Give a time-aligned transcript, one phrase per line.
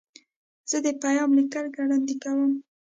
[0.69, 2.51] زه د پیام لیکل ګړندي کوم.